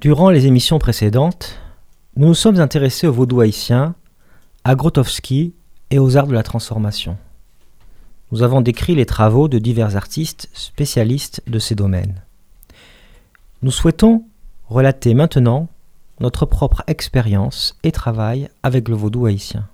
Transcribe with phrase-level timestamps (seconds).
[0.00, 1.60] Durant les émissions précédentes,
[2.16, 3.94] nous nous sommes intéressés au vaudou haïtien,
[4.64, 5.52] à Grotowski
[5.90, 7.18] et aux arts de la transformation.
[8.32, 12.22] Nous avons décrit les travaux de divers artistes spécialistes de ces domaines.
[13.60, 14.24] Nous souhaitons
[14.68, 15.68] relater maintenant
[16.18, 19.68] notre propre expérience et travail avec le vaudou haïtien.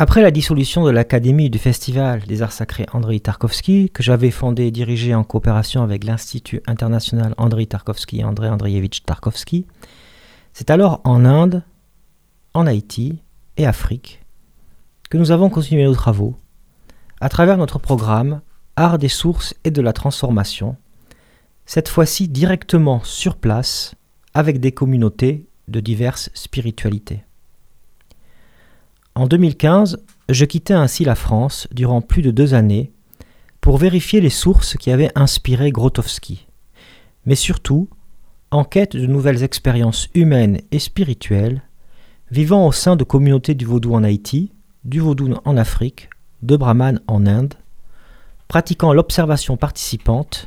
[0.00, 4.66] Après la dissolution de l'Académie du Festival des Arts Sacrés Andrei Tarkovsky, que j'avais fondé
[4.66, 9.66] et dirigé en coopération avec l'Institut international Andrei Tarkovsky et Andrei Andreevitch Tarkovsky,
[10.52, 11.64] c'est alors en Inde,
[12.54, 13.24] en Haïti
[13.56, 14.22] et Afrique
[15.10, 16.36] que nous avons continué nos travaux
[17.20, 18.40] à travers notre programme
[18.76, 20.76] Art des sources et de la transformation,
[21.66, 23.96] cette fois-ci directement sur place
[24.32, 27.24] avec des communautés de diverses spiritualités.
[29.18, 32.92] En 2015, je quittais ainsi la France durant plus de deux années
[33.60, 36.46] pour vérifier les sources qui avaient inspiré Grotowski,
[37.26, 37.88] mais surtout
[38.52, 41.64] en quête de nouvelles expériences humaines et spirituelles,
[42.30, 44.52] vivant au sein de communautés du vaudou en Haïti,
[44.84, 46.10] du vaudou en Afrique,
[46.42, 47.54] de Brahman en Inde,
[48.46, 50.46] pratiquant l'observation participante,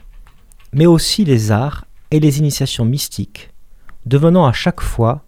[0.72, 3.50] mais aussi les arts et les initiations mystiques,
[4.06, 5.26] devenant à chaque fois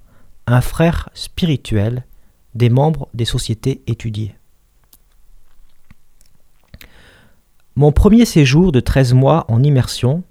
[0.47, 2.05] un frère spirituel
[2.55, 4.35] des membres des sociétés étudiées.
[7.75, 10.23] Mon premier séjour de 13 mois en immersion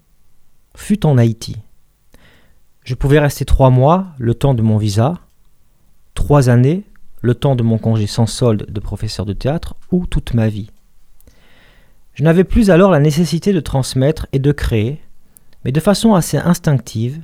[0.77, 1.56] fut en Haïti.
[2.84, 5.15] Je pouvais rester trois mois, le temps de mon visa,
[6.15, 6.84] trois années,
[7.21, 10.71] le temps de mon congé sans solde de professeur de théâtre, ou toute ma vie.
[12.15, 15.00] Je n'avais plus alors la nécessité de transmettre et de créer,
[15.65, 17.22] mais de façon assez instinctive,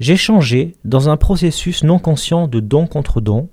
[0.00, 3.48] j'échangeais dans un processus non conscient de don contre don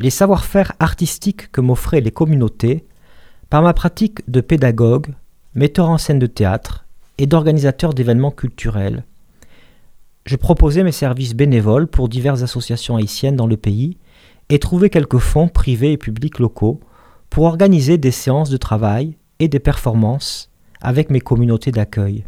[0.00, 2.86] les savoir-faire artistiques que m'offraient les communautés
[3.50, 5.08] par ma pratique de pédagogue,
[5.54, 6.86] metteur en scène de théâtre
[7.18, 9.04] et d'organisateur d'événements culturels.
[10.24, 13.98] Je proposais mes services bénévoles pour diverses associations haïtiennes dans le pays
[14.48, 16.80] et trouvais quelques fonds privés et publics locaux
[17.28, 20.50] pour organiser des séances de travail et des performances
[20.80, 22.24] avec mes communautés d'accueil.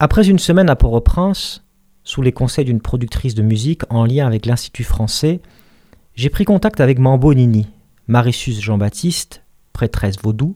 [0.00, 1.64] Après une semaine à Port-au-Prince,
[2.02, 5.40] sous les conseils d'une productrice de musique en lien avec l'Institut français,
[6.20, 7.66] j'ai pris contact avec Mambo Nini,
[8.06, 9.42] Marissus Jean-Baptiste,
[9.72, 10.54] prêtresse vaudou,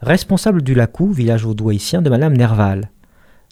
[0.00, 2.90] responsable du Lacou, village haïtien de Madame Nerval,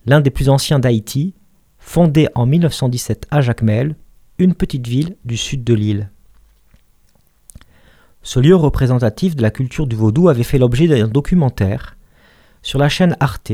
[0.06, 1.34] l'un des plus anciens d'Haïti,
[1.78, 3.94] fondé en 1917 à Jacmel,
[4.38, 6.10] une petite ville du sud de l'île.
[8.22, 11.98] Ce lieu représentatif de la culture du vaudou avait fait l'objet d'un documentaire
[12.62, 13.52] sur la chaîne Arte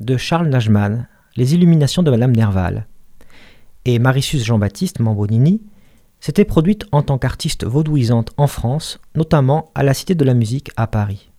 [0.00, 2.86] de Charles Najman, Les Illuminations de Madame Nerval.
[3.86, 5.62] Et Marissus Jean-Baptiste Mambonini
[6.20, 10.70] s'était produite en tant qu'artiste vaudouisante en France, notamment à la Cité de la Musique
[10.76, 11.30] à Paris.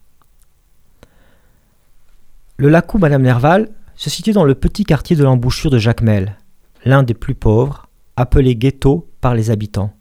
[2.58, 6.38] Le Lacou Madame Nerval se situe dans le petit quartier de l'embouchure de Jacmel,
[6.86, 9.94] l'un des plus pauvres, appelé ghetto par les habitants.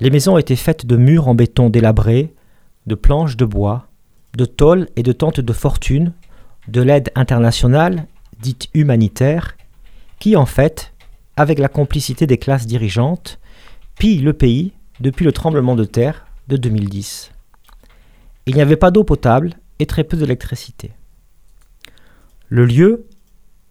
[0.00, 2.34] Les maisons étaient faites de murs en béton délabrés,
[2.86, 3.88] de planches de bois,
[4.36, 6.12] de tôles et de tentes de fortune,
[6.68, 8.06] de l'aide internationale,
[8.40, 9.56] dite humanitaire,
[10.18, 10.92] qui en fait,
[11.36, 13.38] avec la complicité des classes dirigeantes,
[13.98, 17.32] pille le pays depuis le tremblement de terre de 2010.
[18.46, 20.92] Il n'y avait pas d'eau potable et très peu d'électricité.
[22.48, 23.06] Le lieu,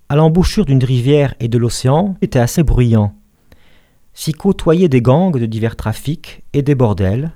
[0.09, 3.13] à l'embouchure d'une rivière et de l'océan, était assez bruyant.
[4.13, 7.31] S'y côtoyaient des gangs de divers trafics et des bordels,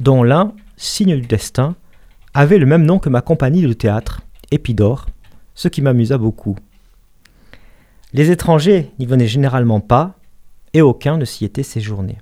[0.00, 1.76] dont l'un, signe du destin,
[2.34, 5.06] avait le même nom que ma compagnie de théâtre, Épidore,
[5.54, 6.56] ce qui m'amusa beaucoup.
[8.12, 10.16] Les étrangers n'y venaient généralement pas,
[10.74, 12.18] et aucun ne s'y était séjourné.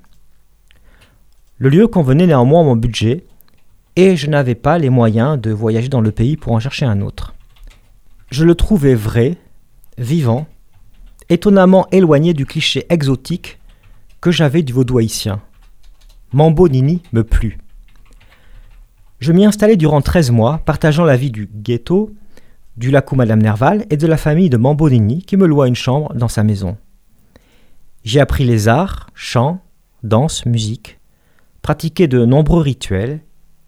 [1.58, 3.25] Le lieu convenait néanmoins à mon budget,
[3.96, 7.00] et je n'avais pas les moyens de voyager dans le pays pour en chercher un
[7.00, 7.34] autre.
[8.31, 9.37] Je le trouvais vrai,
[9.99, 10.46] vivant,
[11.28, 13.58] étonnamment éloigné du cliché exotique
[14.20, 15.40] que j'avais du vaudou haïtien.
[16.32, 17.58] Mambo Nini me plut.
[19.20, 22.10] Je m'y installai durant 13 mois, partageant la vie du ghetto,
[22.76, 25.75] du lacou Madame Nerval et de la famille de Mambo Nini qui me loua une
[25.75, 26.76] chambre dans sa maison.
[28.04, 29.62] J'y appris les arts, chant,
[30.02, 30.99] danse, musique,
[31.62, 33.20] pratiquai de nombreux rituels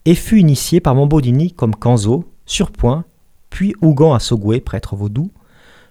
[0.05, 3.05] et fus initié par Mambo Nini comme Kanzo, Surpoint,
[3.49, 5.31] puis Ougan Assogwe, prêtre vaudou,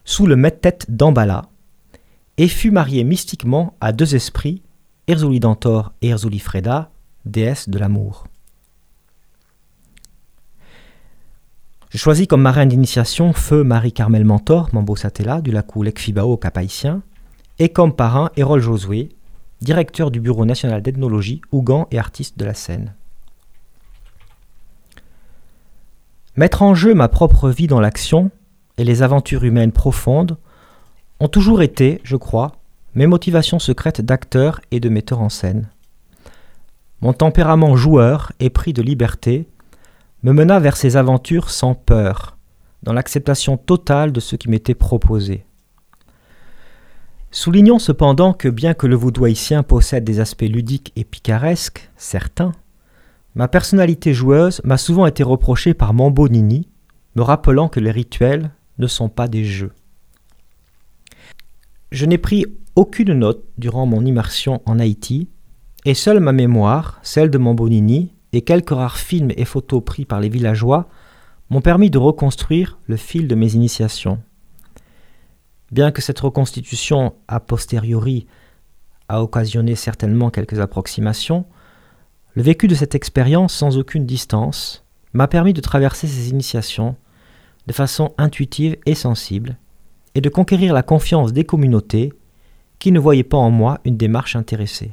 [0.03, 1.43] sous le met-tête d'Ambala,
[2.37, 4.61] et fut marié mystiquement à deux esprits,
[5.07, 6.91] Erzuli Dantor et Erzuli Freda,
[7.25, 8.27] déesse de l'amour.
[11.91, 17.03] J'ai choisi comme marraine d'initiation Feu Marie-Carmel Mentor, Mambo Satella, du Lacou Lekfibao Cap-Haïtien,
[17.63, 19.07] et comme parrain Hérol Josué,
[19.61, 22.93] directeur du Bureau national d'ethnologie, Ougan et artiste de la scène.
[26.35, 28.31] Mettre en jeu ma propre vie dans l'action
[28.77, 30.37] et les aventures humaines profondes
[31.21, 32.51] ont toujours été, je crois,
[32.95, 35.69] mes motivations secrètes d'acteur et de metteur en scène.
[36.99, 39.47] Mon tempérament joueur, épris de liberté,
[40.21, 42.35] me mena vers ces aventures sans peur,
[42.81, 45.45] dans l'acceptation totale de ce qui m'était proposé.
[47.35, 52.51] Soulignons cependant que bien que le vaudoisien possède des aspects ludiques et picaresques, certains,
[53.33, 56.69] ma personnalité joueuse m'a souvent été reprochée par Mambo Nini,
[57.15, 59.71] me rappelant que les rituels ne sont pas des jeux.
[61.91, 62.45] Je n'ai pris
[62.75, 65.27] aucune note durant mon immersion en Haïti,
[65.85, 70.05] et seule ma mémoire, celle de Mambo Nini, et quelques rares films et photos pris
[70.05, 70.87] par les villageois
[71.49, 74.19] m'ont permis de reconstruire le fil de mes initiations.
[75.73, 78.27] Bien que cette reconstitution a posteriori
[79.09, 81.47] a occasionné certainement quelques approximations,
[82.35, 86.95] le vécu de cette expérience sans aucune distance m'a permis de traverser ces initiations
[87.65, 89.57] de façon intuitive et sensible,
[90.13, 92.13] et de conquérir la confiance des communautés
[92.77, 94.91] qui ne voyaient pas en moi une démarche intéressée.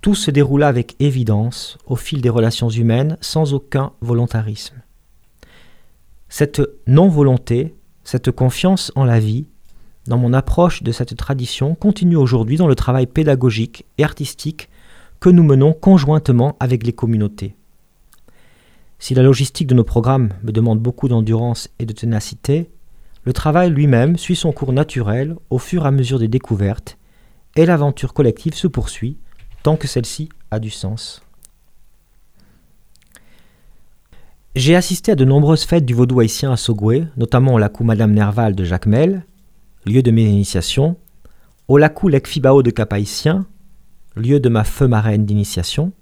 [0.00, 4.82] Tout se déroula avec évidence au fil des relations humaines sans aucun volontarisme.
[6.28, 7.76] Cette non-volonté,
[8.10, 9.46] cette confiance en la vie,
[10.08, 14.68] dans mon approche de cette tradition continue aujourd'hui dans le travail pédagogique et artistique
[15.20, 17.54] que nous menons conjointement avec les communautés.
[18.98, 22.72] Si la logistique de nos programmes me demande beaucoup d'endurance et de ténacité,
[23.22, 26.98] le travail lui-même suit son cours naturel au fur et à mesure des découvertes,
[27.54, 29.18] et l'aventure collective se poursuit
[29.62, 31.22] tant que celle-ci a du sens.
[34.56, 38.12] J'ai assisté à de nombreuses fêtes du vaudou haïtien à Sogoué, notamment au lacou Madame
[38.12, 39.24] Nerval de Jacmel,
[39.86, 40.96] lieu de mes initiations,
[41.68, 43.46] au lacou Lekfibao de Cap Haïtien,
[44.16, 45.92] lieu de ma feu marraine d'initiation,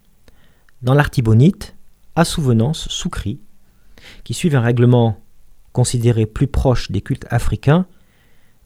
[0.81, 1.77] dans l'Artibonite,
[2.17, 3.39] à Souvenance, Soukri,
[4.25, 5.21] qui suivent un règlement
[5.75, 7.87] considéré plus proche des cultes africains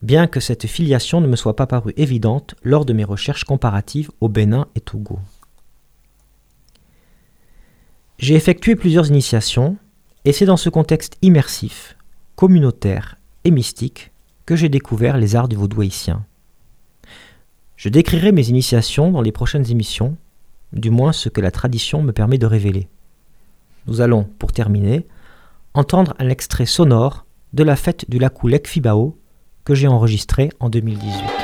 [0.01, 4.11] bien que cette filiation ne me soit pas parue évidente lors de mes recherches comparatives
[4.21, 5.19] au Bénin et Togo.
[8.17, 9.77] J'ai effectué plusieurs initiations,
[10.25, 11.97] et c'est dans ce contexte immersif,
[12.35, 14.11] communautaire et mystique
[14.45, 16.25] que j'ai découvert les arts du vaudou haïtien.
[17.75, 20.15] Je décrirai mes initiations dans les prochaines émissions,
[20.71, 22.87] du moins ce que la tradition me permet de révéler.
[23.87, 25.05] Nous allons, pour terminer,
[25.73, 29.17] entendre un extrait sonore de la fête du Lacou Fibao
[29.65, 31.42] que j'ai enregistré en 2018.